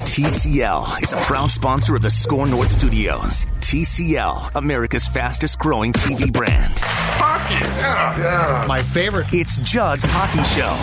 [0.00, 3.46] TCL is a proud sponsor of the Score North Studios.
[3.60, 6.78] TCL, America's fastest growing TV brand.
[6.78, 8.64] Hockey, yeah, yeah.
[8.66, 9.26] My favorite.
[9.32, 10.76] It's Judd's Hockey Show.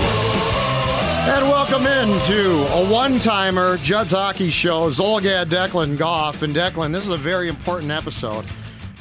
[1.31, 4.89] And welcome into a one timer, Judd's Hockey Show.
[4.89, 6.42] Zulgad, Declan, Goff.
[6.42, 8.45] And Declan, this is a very important episode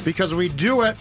[0.05, 0.97] because we do it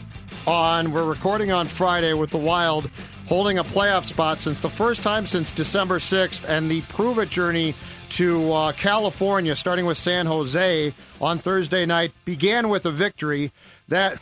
[0.48, 2.90] on, we're recording on Friday with the Wild
[3.28, 7.30] holding a playoff spot since the first time since December 6th and the Prove It
[7.30, 7.74] journey
[8.12, 13.52] to uh, California, starting with San Jose on Thursday night, began with a victory
[13.88, 14.20] that.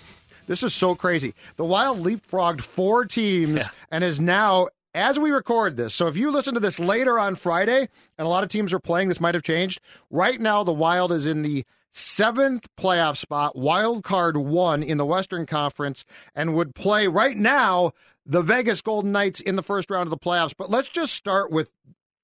[0.47, 1.35] This is so crazy.
[1.57, 3.67] The Wild leapfrogged four teams Yeah.
[3.91, 7.35] and is now, as we record this, so if you listen to this later on
[7.35, 7.87] Friday,
[8.17, 9.79] and a lot of teams are playing, this might have changed.
[10.09, 15.05] Right now, the Wild is in the seventh playoff spot, wild card one in the
[15.05, 16.03] Western Conference,
[16.33, 17.91] and would play right now
[18.25, 20.53] the Vegas Golden Knights in the first round of the playoffs.
[20.57, 21.69] But let's just start with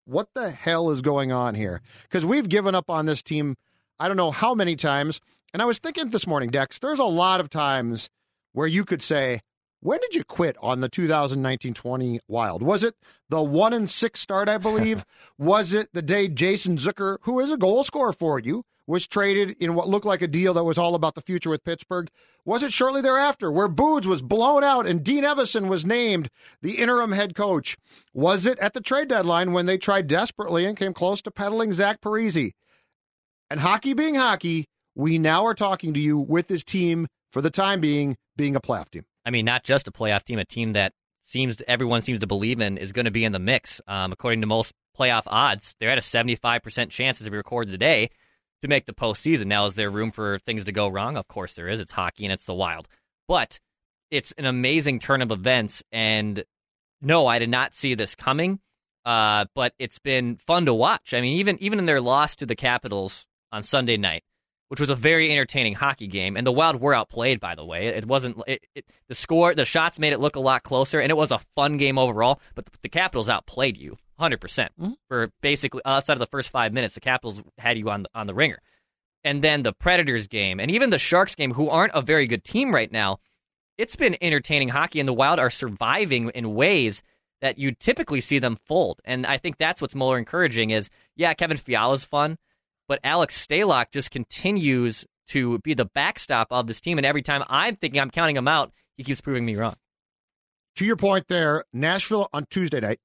[0.06, 1.81] what the hell is going on here?
[2.03, 3.58] Because we've given up on this team,
[4.00, 5.20] I don't know how many times.
[5.53, 8.09] And I was thinking this morning, Dex, there's a lot of times
[8.53, 9.42] where you could say,
[9.81, 12.63] when did you quit on the 2019-20 Wild?
[12.63, 12.96] Was it
[13.29, 15.06] the one and six start, I believe?
[15.38, 19.56] was it the day Jason Zucker, who is a goal scorer for you, was traded
[19.59, 22.09] in what looked like a deal that was all about the future with Pittsburgh?
[22.46, 26.29] Was it shortly thereafter where Boods was blown out and Dean Evason was named
[26.62, 27.78] the interim head coach?
[28.13, 31.72] Was it at the trade deadline when they tried desperately and came close to peddling
[31.72, 32.51] Zach Parise?
[33.50, 37.50] And hockey being hockey, we now are talking to you with this team for the
[37.50, 39.03] time being being a playoff team.
[39.25, 42.62] I mean, not just a playoff team, a team that seems everyone seems to believe
[42.62, 43.81] in is going to be in the mix.
[43.88, 48.09] Um, according to most playoff odds, they're at a 75% chance as we record today
[48.61, 49.45] to make the postseason.
[49.47, 51.17] Now, is there room for things to go wrong?
[51.17, 51.79] Of course there is.
[51.79, 52.88] It's hockey and it's the wild.
[53.27, 53.59] But
[54.11, 55.83] it's an amazing turn of events.
[55.91, 56.43] And
[57.01, 58.59] no, I did not see this coming.
[59.05, 61.13] Uh, but it's been fun to watch.
[61.13, 64.23] I mean, even even in their loss to the Capitals on Sunday night,
[64.69, 67.39] which was a very entertaining hockey game, and the Wild were outplayed.
[67.39, 69.53] By the way, it, wasn't it, it, the score.
[69.53, 72.41] The shots made it look a lot closer, and it was a fun game overall.
[72.55, 74.94] But the, the Capitals outplayed you 100 percent mm-hmm.
[75.08, 76.96] for basically uh, outside of the first five minutes.
[76.96, 78.59] The Capitals had you on the, on the ringer,
[79.24, 82.44] and then the Predators game, and even the Sharks game, who aren't a very good
[82.44, 83.20] team right now.
[83.78, 87.03] It's been entertaining hockey, and the Wild are surviving in ways
[87.42, 89.02] that you typically see them fold.
[89.03, 92.38] And I think that's what's more encouraging is, yeah, Kevin Fiala's fun,
[92.88, 96.97] but Alex Stalock just continues to be the backstop of this team.
[96.97, 99.76] And every time I'm thinking I'm counting him out, he keeps proving me wrong.
[100.78, 103.00] To your point there, Nashville on Tuesday night,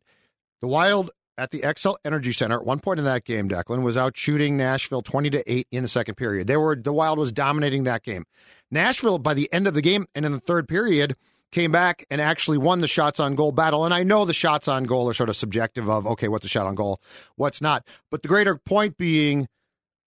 [0.61, 3.97] the Wild at the Xcel Energy Center at one point in that game, Declan was
[3.97, 6.47] out shooting Nashville 20 to 8 in the second period.
[6.47, 8.25] They were the Wild was dominating that game.
[8.71, 11.17] Nashville by the end of the game and in the third period
[11.51, 13.85] came back and actually won the shots on goal battle.
[13.85, 16.49] And I know the shots on goal are sort of subjective of okay, what's a
[16.49, 17.01] shot on goal,
[17.37, 17.87] what's not.
[18.11, 19.49] But the greater point being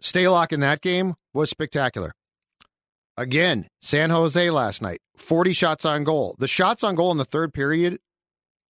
[0.01, 2.13] Stalock in that game was spectacular.
[3.17, 6.35] Again, San Jose last night, 40 shots on goal.
[6.39, 7.99] The shots on goal in the third period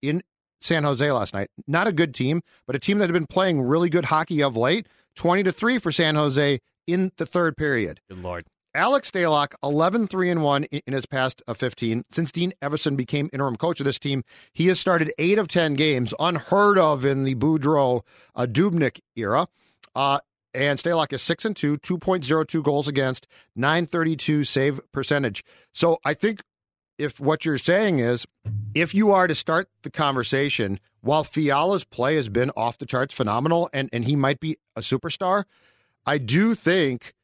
[0.00, 0.22] in
[0.62, 3.60] San Jose last night, not a good team, but a team that had been playing
[3.62, 4.86] really good hockey of late.
[5.16, 8.00] 20 to 3 for San Jose in the third period.
[8.08, 8.46] Good lord.
[8.74, 12.04] Alex Stalock, 11 3 and 1 in his past uh, 15.
[12.10, 15.74] Since Dean Evason became interim coach of this team, he has started 8 of 10
[15.74, 18.00] games, unheard of in the Boudreau
[18.34, 19.46] uh, Dubnyk era.
[19.94, 20.20] Uh,
[20.54, 23.26] and Stalock is 6 and 2, 2.02 goals against,
[23.56, 25.44] 932 save percentage.
[25.74, 26.42] So I think
[26.98, 28.26] if what you're saying is
[28.74, 33.14] if you are to start the conversation, while Fiala's play has been off the charts
[33.14, 35.44] phenomenal and, and he might be a superstar,
[36.06, 37.14] I do think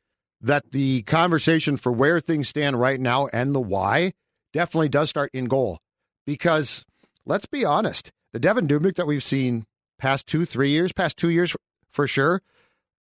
[0.41, 4.13] that the conversation for where things stand right now and the why
[4.53, 5.81] definitely does start in goal.
[6.27, 6.85] Because
[7.25, 9.67] let's be honest, the Devan Dubnyk that we've seen
[9.99, 11.57] past two, three years, past two years
[11.91, 12.43] for sure,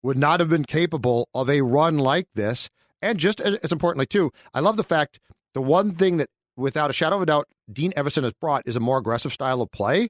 [0.02, 2.70] would not have been capable of a run like this.
[3.00, 5.20] And just as importantly, too, I love the fact
[5.54, 6.28] the one thing that,
[6.58, 9.62] without a shadow of a doubt, Dean Evason has brought is a more aggressive style
[9.62, 10.08] of play.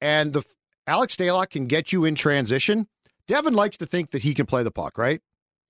[0.00, 0.42] And the
[0.86, 2.86] Alex Stalock can get you in transition.
[3.28, 5.20] Devan likes to think that he can play the puck, right?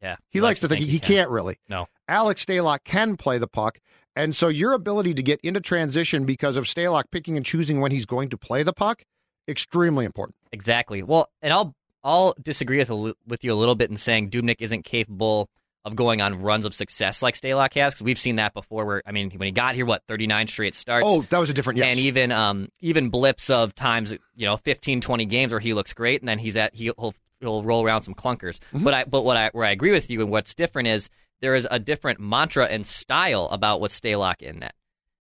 [0.01, 0.17] Yeah.
[0.31, 1.17] He, likes, to think, he, can.
[1.17, 1.59] can't really.
[1.69, 1.87] No.
[2.09, 3.79] Alex Stalock can play the puck.
[4.17, 7.93] And so your ability to get into transition because of Stalock picking and choosing when
[7.93, 9.05] he's going to play the puck,
[9.49, 10.37] extremely important.
[10.53, 11.03] Exactly.
[11.03, 14.57] Well, and I'll I'll disagree with a with you a little bit in saying Dubnyk
[14.59, 15.49] isn't capable
[15.85, 18.85] of going on runs of success like Stalock has because we've seen that before.
[18.85, 21.07] Where I mean, when he got here, what thirty nine straight starts.
[21.09, 21.93] Oh, that was a different yes.
[21.93, 25.93] and even um even blips of times you know 15, 20 games where he looks
[25.93, 28.59] great and then he's at he'll he'll roll around some clunkers.
[28.73, 31.09] But I but what I where I agree with you and what's different is
[31.41, 34.75] there is a different mantra and style about what Stalock in net.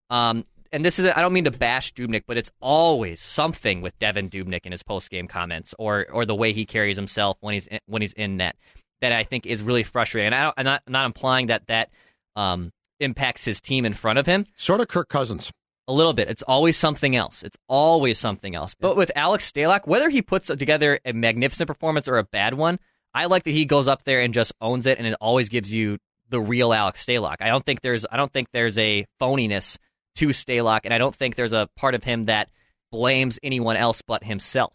[0.10, 3.98] Um, and this is I don't mean to bash Dubnyk, but it's always something with
[3.98, 7.54] Devan Dubnyk in his post game comments or or the way he carries himself when
[7.54, 8.56] he's in, when he's in net
[9.02, 10.28] that I think is really frustrating.
[10.28, 11.90] And I don't, I'm not I'm not implying that that
[12.36, 14.46] um, impacts his team in front of him.
[14.56, 15.52] Sort of Kirk Cousins.
[15.88, 16.30] A little bit.
[16.30, 17.42] It's always something else.
[17.42, 18.76] It's always something else.
[18.80, 22.78] But with Alex Stalock, whether he puts together a magnificent performance or a bad one,
[23.14, 25.74] I like that he goes up there and just owns it, and it always gives
[25.74, 25.98] you
[26.30, 27.38] the real Alex Stalock.
[27.42, 29.78] I don't think there's I don't think there's a phoniness
[30.18, 32.50] to Stalock, and I don't think there's a part of him that
[32.92, 34.74] blames anyone else but himself.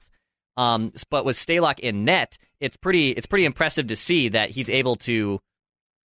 [0.56, 4.70] Um, but with Stalock in net, it's pretty it's pretty impressive to see that he's
[4.70, 5.40] able to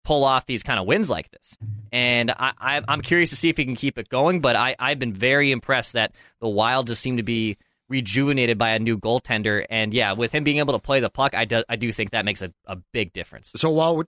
[0.04, 1.56] pull off these kind of wins like this.
[1.92, 4.42] And I, I'm curious to see if he can keep it going.
[4.42, 7.58] But I, I've been very impressed that the Wild just seem to be
[7.90, 9.66] rejuvenated by a new goaltender.
[9.70, 12.12] And yeah, with him being able to play the puck, I do, I do think
[12.12, 13.52] that makes a, a big difference.
[13.56, 14.04] So while we-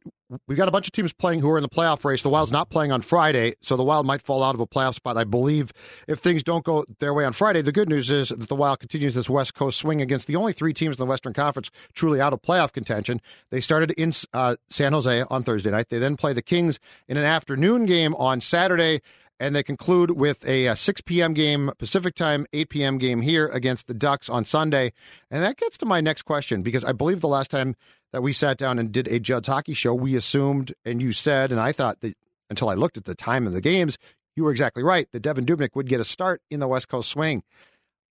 [0.47, 2.51] we've got a bunch of teams playing who are in the playoff race, the Wild's
[2.51, 5.17] not playing on Friday, so the Wild might fall out of a playoff spot.
[5.17, 5.73] I believe
[6.07, 8.79] if things don't go their way on Friday, the good news is that the Wild
[8.79, 12.21] continues this West Coast swing against the only three teams in the Western Conference truly
[12.21, 13.19] out of playoff contention.
[13.49, 15.89] They started in uh, San Jose on Thursday night.
[15.89, 19.01] They then play the Kings in an afternoon game on Saturday
[19.41, 21.33] and they conclude with a, uh 6 p.m.
[21.33, 22.97] game Pacific time, 8 p.m.
[22.99, 24.93] game here against the Ducks on Sunday.
[25.31, 27.75] And that gets to my next question because I believe the last time
[28.13, 31.51] that we sat down and did a Judd's hockey show, we assumed and you said,
[31.51, 32.15] and I thought that
[32.51, 33.97] until I looked at the time of the games,
[34.35, 37.09] you were exactly right that Devan Dubnyk would get a start in the West Coast
[37.09, 37.41] swing.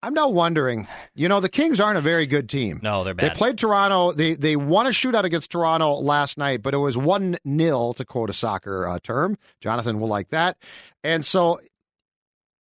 [0.02, 2.80] I'm now wondering, you know, the Kings aren't a very good team.
[2.82, 3.32] No, they're bad.
[3.32, 4.12] They played Toronto.
[4.12, 8.04] They they won a shootout against Toronto last night, but it was one 0 to
[8.04, 9.36] quote a soccer uh, term.
[9.60, 10.56] Jonathan will like that.
[11.04, 11.60] And so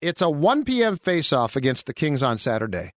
[0.00, 0.96] it's a 1 p.m.
[0.96, 2.92] face-off against the Kings on Saturday.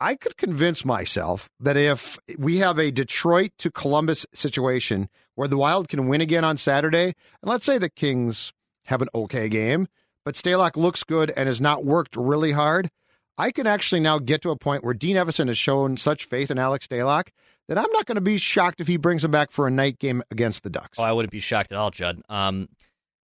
[0.00, 5.58] I could convince myself that if we have a Detroit to Columbus situation where the
[5.58, 8.52] Wild can win again on Saturday, and let's say the Kings
[8.86, 9.88] have an okay game,
[10.24, 12.90] but Stalock looks good and has not worked really hard,
[13.38, 16.50] I can actually now get to a point where Dean Evason has shown such faith
[16.50, 17.28] in Alex Stalock
[17.68, 20.00] that I'm not going to be shocked if he brings him back for a night
[20.00, 20.98] game against the Ducks.
[20.98, 22.20] Oh, I wouldn't be shocked at all, Judd.
[22.28, 22.68] Um,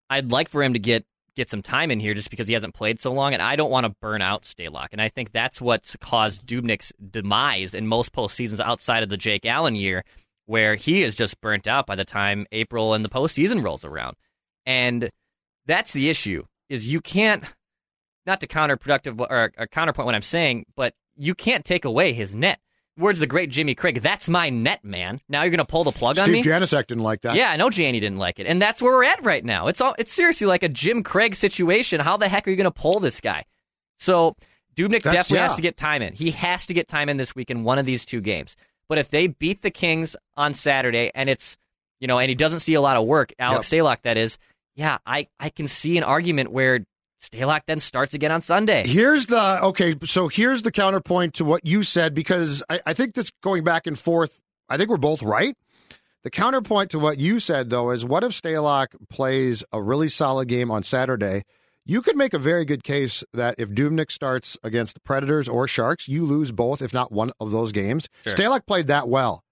[0.10, 1.06] I'd like for him to get
[1.36, 3.72] get some time in here just because he hasn't played so long, and I don't
[3.72, 4.90] want to burn out Stalock.
[4.92, 9.44] And I think that's what's caused Dubnyk's demise in most postseasons outside of the Jake
[9.44, 10.04] Allen year,
[10.46, 14.16] where he is just burnt out by the time April and the postseason rolls around.
[14.68, 15.10] And
[15.66, 17.44] that's the issue: is you can't
[18.26, 22.34] not to counterproductive or, or counterpoint what I'm saying, but you can't take away his
[22.36, 22.60] net.
[22.98, 24.02] Words the great Jimmy Craig.
[24.02, 25.20] That's my net, man.
[25.28, 26.44] Now you're going to pull the plug on me.
[26.44, 27.36] Steve Janaszak didn't like that.
[27.36, 29.68] Yeah, I know Janie didn't like it, and that's where we're at right now.
[29.68, 32.00] It's all it's seriously like a Jim Craig situation.
[32.00, 33.46] How the heck are you going to pull this guy?
[33.98, 34.36] So
[34.76, 36.14] Dubnyk That's- definitely has to get time in.
[36.14, 38.56] He has to get time in this week in one of these two games.
[38.88, 41.58] But if they beat the Kings on Saturday, and it's
[42.00, 44.38] you know, and he doesn't see a lot of work, Alex Stalock, that is,
[44.76, 46.86] yeah, I I can see an argument where
[47.24, 48.86] Stalock then starts again on Sunday.
[48.86, 49.96] Here's the okay.
[50.04, 53.88] So here's the counterpoint to what you said because I, I think that's going back
[53.88, 54.42] and forth.
[54.70, 55.56] I think we're both right.
[56.24, 60.50] The counterpoint to what you said though is what if Stalock plays a really solid
[60.50, 61.44] game on Saturday?
[61.86, 65.68] You could make a very good case that if Dubnyk starts against the Predators or
[65.68, 68.08] Sharks, you lose both, if not one of those games.
[68.24, 68.34] Sure.
[68.34, 69.44] Stalock played that well.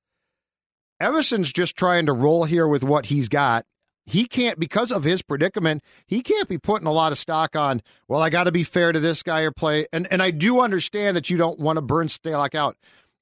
[1.01, 3.65] Evason's just trying to roll here with what he's got.
[4.05, 7.81] He can't, because of his predicament, he can't be putting a lot of stock on,
[8.07, 9.85] well, I got to be fair to this guy or play.
[9.93, 12.77] And, and I do understand that you don't want to burn Stalock out,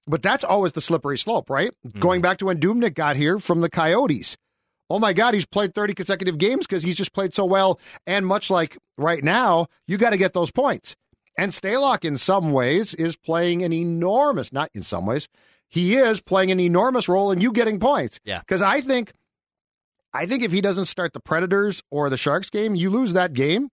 [0.08, 1.72] but that's always the slippery slope, right?
[1.86, 2.00] Mm-hmm.
[2.00, 4.38] Going back to when Dubnyk got here from the Coyotes.
[4.90, 7.80] Oh my God, he's played 30 consecutive games because he's just played so well.
[8.08, 10.96] And much like right now, you got to get those points.
[11.38, 15.28] And Stalock, in some ways, is playing an enormous, not in some ways,
[15.70, 18.20] he is playing an enormous role in you getting points.
[18.26, 18.40] Yeah.
[18.40, 19.14] Because I think,
[20.14, 23.34] I think if he doesn't start the Predators or the Sharks game, you lose that
[23.34, 23.70] game.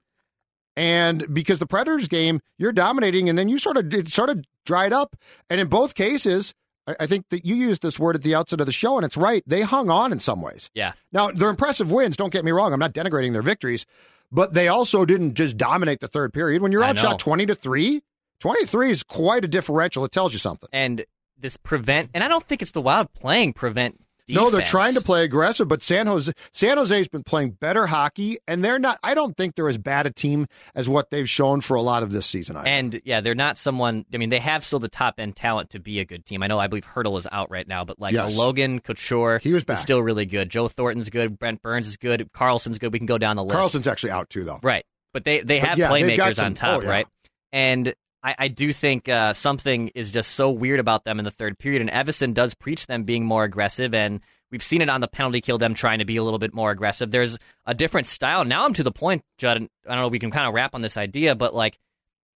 [0.76, 4.44] And because the Predators game, you're dominating, and then you sort of it sort of
[4.66, 5.16] dried up.
[5.48, 6.52] And in both cases,
[6.86, 9.16] I, think that you used this word at the outset of the show, and it's
[9.16, 9.42] right.
[9.46, 10.70] They hung on in some ways.
[10.74, 10.92] Yeah.
[11.12, 12.16] Now, they're impressive wins.
[12.16, 12.72] Don't get me wrong.
[12.72, 13.86] I'm not denigrating their victories,
[14.30, 16.62] but they also didn't just dominate the third period.
[16.62, 18.02] When you're outshot 20 to 3,
[18.40, 20.04] 23 is quite a differential.
[20.04, 20.68] It tells you something.
[20.72, 21.04] And
[21.38, 24.00] this prevent, and I don't think it's the Wild playing prevent.
[24.28, 28.38] No, they're trying to play aggressive, but San Jose San Jose's been playing better hockey,
[28.48, 28.98] and they're not.
[29.02, 32.02] I don't think they're as bad a team as what they've shown for a lot
[32.02, 32.56] of this season.
[32.56, 32.66] Either.
[32.68, 34.04] And yeah, they're not someone.
[34.12, 36.42] I mean, they have still the top end talent to be a good team.
[36.42, 36.58] I know.
[36.58, 38.36] I believe Hertl is out right now, but like Yes.
[38.36, 39.76] Logan Couture, He was back.
[39.76, 40.50] is still really good.
[40.50, 41.38] Joe Thornton's good.
[41.38, 42.28] Brent Burns is good.
[42.34, 42.92] Karlsson's good.
[42.92, 43.58] We can go down the list.
[43.58, 44.60] Karlsson's actually out too, though.
[44.62, 44.84] Right.
[45.12, 46.90] But they, they have yeah, playmakers some- on top, oh, yeah.
[46.90, 47.06] right?
[47.52, 47.94] And
[48.26, 51.60] I, I do think uh, something is just so weird about them in the third
[51.60, 51.80] period.
[51.80, 53.94] And Evason does preach them being more aggressive.
[53.94, 56.52] And we've seen it on the penalty kill, them trying to be a little bit
[56.52, 57.12] more aggressive.
[57.12, 58.44] There's a different style.
[58.44, 60.74] Now I'm to the point, Judd, I don't know if we can kind of wrap
[60.74, 61.78] on this idea, but like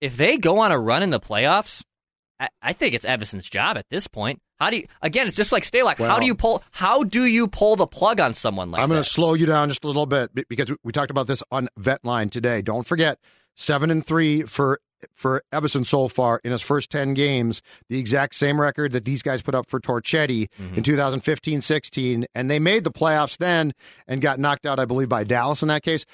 [0.01, 1.83] if they go on a run in the playoffs,
[2.39, 4.41] I, I think it's Evason's job at this point.
[4.61, 5.99] How do you, again, it's just like Stalock.
[5.99, 8.89] how Well- do you pull, how do you pull the plug on someone like I'm
[8.89, 11.69] going to slow you down just a little bit because we talked about this on
[11.77, 12.63] Vet Line today.
[12.63, 13.19] Don't forget,
[13.57, 14.81] seven and three for
[15.15, 19.23] for Evason so far in his first 10 games, the exact same record that these
[19.23, 20.75] guys put up for Torchetti Mm-hmm.
[20.77, 22.27] in 2015 16.
[22.35, 23.73] And they made the playoffs then
[24.07, 26.05] and got knocked out, I believe, by Dallas in that case.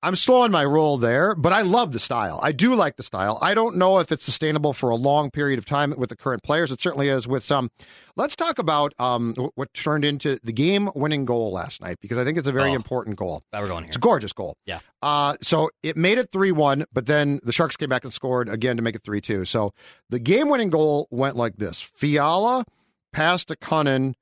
[0.00, 2.38] I'm slowing my roll there, but I love the style.
[2.40, 3.36] I do like the style.
[3.42, 6.44] I don't know if it's sustainable for a long period of time with the current
[6.44, 6.70] players.
[6.70, 7.70] It certainly is with some.
[8.14, 12.38] Let's talk about um, what turned into the game-winning goal last night because I think
[12.38, 12.74] it's a very Oh.
[12.74, 13.42] important goal.
[13.50, 13.88] Glad we're going here.
[13.88, 14.56] It's a gorgeous goal.
[14.66, 14.78] Yeah.
[15.02, 18.48] Uh, so it made it 3 1, but then the Sharks came back and scored
[18.48, 19.44] again to make it 3 2.
[19.46, 19.72] So
[20.10, 22.64] the game winning goal went like this Fiala
[23.12, 24.14] passed to Kunin,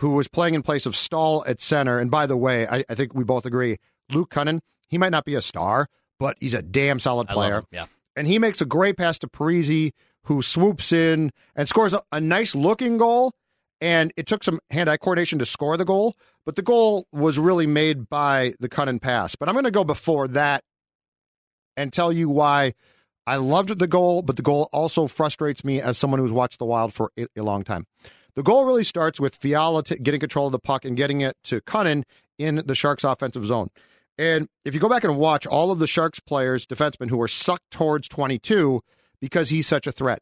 [0.00, 1.98] who was playing in place of Staal at center.
[1.98, 3.78] And by the way, I, I think we both agree
[4.12, 5.88] Luke Kunin, he might not be a star,
[6.18, 7.58] but he's a damn solid player.
[7.58, 7.64] him.
[7.70, 7.86] Yeah.
[8.16, 9.92] And he makes a great pass to Parise,
[10.24, 13.32] who swoops in and scores a, a nice looking goal.
[13.80, 17.38] And it took some hand eye coordination to score the goal, but the goal was
[17.38, 19.34] really made by the cut and pass.
[19.34, 20.64] But I'm going to go before that
[21.76, 22.74] and tell you why
[23.26, 26.64] I loved the goal, but the goal also frustrates me as someone who's watched the
[26.64, 27.86] Wild for a, a long time.
[28.34, 31.36] The goal really starts with Fiala t- getting control of the puck and getting it
[31.44, 32.04] to Kunin
[32.38, 33.68] in the Sharks' offensive zone.
[34.18, 37.28] And if you go back and watch all of the Sharks players, defensemen who were
[37.28, 38.80] sucked towards 22
[39.20, 40.20] because he's such a threat.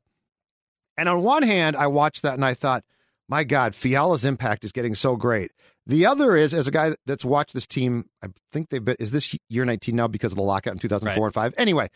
[0.96, 2.84] And on one hand, I watched that and I thought,
[3.28, 5.50] my God, Fiala's impact is getting so great.
[5.86, 9.10] The other is, as a guy that's watched this team, I think they've been, is
[9.10, 11.26] this year 19 now because of the lockout in 2004 Right.
[11.26, 11.54] and 5?
[11.58, 11.88] Anyway,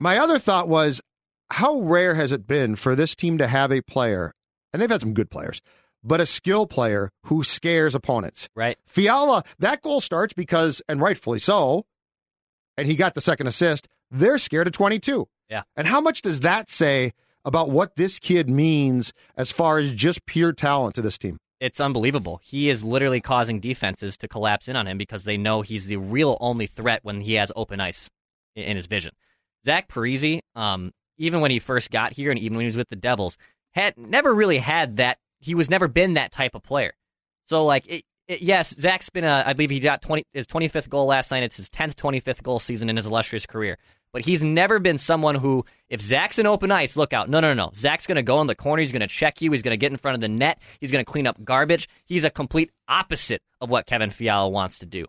[0.00, 1.00] my other thought was,
[1.50, 4.32] how rare has it been for this team to have a player,
[4.72, 5.60] and they've had some good players,
[6.04, 8.48] but a skill player who scares opponents?
[8.54, 8.78] Right.
[8.86, 11.86] Fiala, that goal starts because, and rightfully so,
[12.76, 15.26] and he got the second assist, they're scared of 22.
[15.48, 15.62] Yeah.
[15.76, 17.12] And how much does that say
[17.44, 21.38] about what this kid means as far as just pure talent to this team?
[21.64, 22.40] it's unbelievable.
[22.42, 25.96] He is literally causing defenses to collapse in on him because they know he's the
[25.96, 28.10] real only threat when he has open ice
[28.54, 29.12] in his vision.
[29.64, 32.90] Zach Parise, um, even when he first got here and even when he was with
[32.90, 33.38] the Devils,
[33.72, 35.16] had never really had that.
[35.44, 36.92] He was never been that type of player.
[37.46, 39.44] So like, it, it, yes, Zach's been a.
[39.46, 41.42] I believe he got twenty his twenty fifth goal last night.
[41.42, 43.76] It's his tenth twenty fifth goal season in his illustrious career.
[44.14, 47.28] But he's never been someone who, if Zach's in open ice, look out.
[47.28, 47.72] No, no, no, no.
[47.74, 48.80] Zach's going to go in the corner.
[48.80, 49.50] He's going to check you.
[49.50, 50.60] He's going to get in front of the net.
[50.78, 51.88] He's going to clean up garbage.
[52.06, 55.06] He's a complete opposite of what Kevin Fiala wants to do.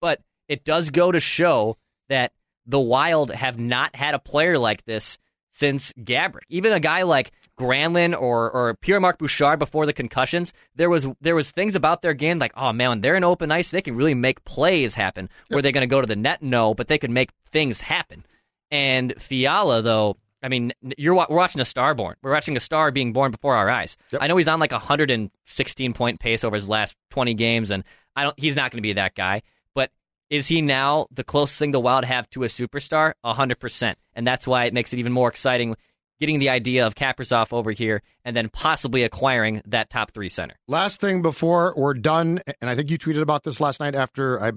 [0.00, 1.76] But it does go to show
[2.08, 2.32] that
[2.66, 5.18] the Wild have not had a player like this
[5.52, 6.42] since Gaborik.
[6.48, 11.06] Even a guy like Granlund or or Pierre Marc Bouchard before the concussions, there was
[11.20, 13.96] there was things about their game like, oh man, they're in open ice, they can
[13.96, 15.28] really make plays happen.
[15.50, 16.42] Were they going to go to the net?
[16.42, 18.24] No, but they could make things happen.
[18.70, 22.16] And Fiala, though, I mean, you're we're watching a star born.
[22.22, 23.96] We're watching a star being born before our eyes.
[24.12, 24.22] Yep.
[24.22, 27.82] I know he's on like a 116 point pace over his last 20 games, and
[28.14, 28.38] I don't.
[28.38, 29.42] He's not going to be that guy.
[29.74, 29.90] But
[30.30, 33.14] is he now the closest thing the Wild have to a superstar?
[33.22, 35.76] 100 percent, and that's why it makes it even more exciting.
[36.20, 40.56] Getting the idea of Kaprizov over here, and then possibly acquiring that top three center.
[40.66, 44.42] Last thing before we're done, and I think you tweeted about this last night after
[44.42, 44.52] I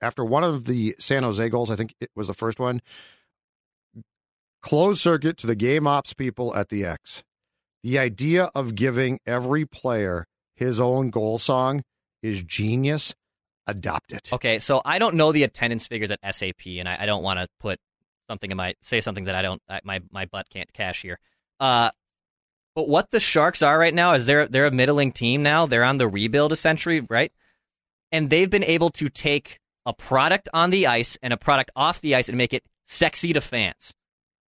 [0.00, 2.80] after one of the San Jose goals, I think it was the first one.
[4.62, 7.22] Closed circuit to the game ops people at the X.
[7.82, 10.26] The idea of giving every player
[10.56, 11.82] his own goal song
[12.22, 13.14] is genius.
[13.66, 14.30] Adopt it.
[14.32, 17.38] Okay, so I don't know the attendance figures at SAP, and I, I don't want
[17.38, 17.78] to put
[18.28, 21.18] something in my say something that I don't I, my my butt can't cash here.
[21.58, 21.90] Uh,
[22.74, 25.66] but what the Sharks are right now is they're they're a middling team now.
[25.66, 27.32] They're on the rebuild essentially, right?
[28.12, 32.00] And they've been able to take a product on the ice and a product off
[32.00, 33.94] the ice and make it sexy to fans.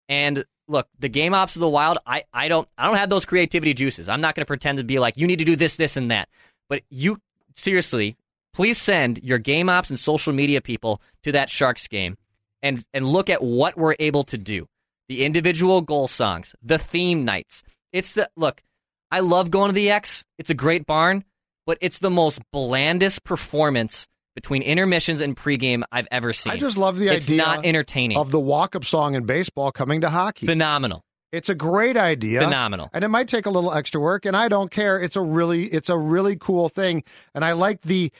[0.08, 3.24] And look, the game ops of the Wild, I, I don't I don't have those
[3.24, 4.08] creativity juices.
[4.08, 6.10] I'm not going to pretend to be like you need to do this, this, and
[6.10, 6.28] that.
[6.68, 7.18] But you
[7.54, 8.16] seriously,
[8.54, 12.16] please send your game ops and social media people to that Sharks game
[12.62, 14.66] and and look at what we're able to do.
[15.08, 17.62] The individual goal songs, the theme nights.
[17.92, 18.62] It's the look.
[19.10, 20.24] I love going to the X.
[20.38, 21.24] It's a great barn,
[21.66, 26.52] but it's the most blandest performance between intermissions and pregame I've ever seen.
[26.52, 28.16] I just love the it's idea not entertaining.
[28.16, 30.46] of the walk-up song in baseball coming to hockey.
[30.46, 31.02] Phenomenal.
[31.32, 32.40] It's a great idea.
[32.40, 32.90] Phenomenal.
[32.92, 35.00] And it might take a little extra work and I don't care.
[35.00, 38.12] It's a really it's a really cool thing and I like the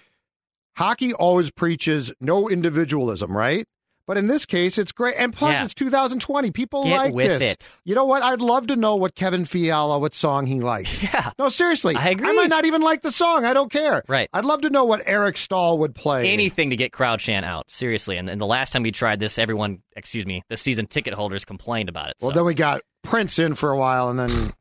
[0.76, 3.66] hockey always preaches no individualism, right?
[4.06, 5.14] But in this case, it's great.
[5.18, 5.64] And plus, Yeah.
[5.64, 6.50] it's 2020.
[6.50, 7.52] People Get like with this.
[7.52, 7.68] it.
[7.84, 8.22] You know what?
[8.24, 11.02] I'd love to know what Kevin Fiala, what song he likes.
[11.10, 11.30] Yeah.
[11.38, 11.94] No, seriously.
[11.94, 12.28] I agree.
[12.28, 13.44] I might not even like the song.
[13.44, 14.02] I don't care.
[14.08, 14.28] Right.
[14.32, 16.30] I'd love to know what Eric Staal would play.
[16.32, 18.16] Anything to get crowd chant out, seriously.
[18.16, 21.44] And, and the last time we tried this, everyone, excuse me, the season ticket holders
[21.44, 22.16] complained about it.
[22.20, 24.52] Well, so then we got Prince in for a while, and then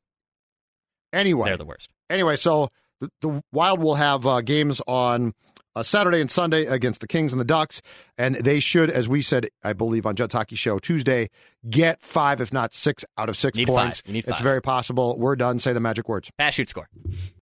[1.14, 1.90] anyway, they're the worst.
[2.10, 2.70] anyway, so
[3.00, 5.34] the, the Wild will have uh, games on
[5.80, 7.82] uh, Saturday and Sunday against the Kings and the Ducks,
[8.18, 11.30] and they should, as we said, I believe on Judd's Hockey Show Tuesday,
[11.70, 14.02] get five, if not six, out of six Need points.
[14.02, 14.08] five.
[14.08, 15.18] You need It's very possible.
[15.18, 15.60] We're done.
[15.60, 16.32] Say the magic words.
[16.38, 16.90] Pass, shoot, score.